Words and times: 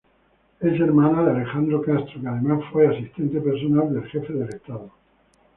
Es 0.61 0.79
hermana 0.81 1.21
de 1.21 1.29
Alejandro 1.29 1.79
Castro 1.83 2.19
que, 2.21 2.27
además, 2.27 2.63
fue 2.73 2.87
asistente 2.87 3.39
personal 3.39 3.93
del 3.93 4.03
jefe 4.09 4.33
de 4.33 4.45
Estado. 4.45 4.89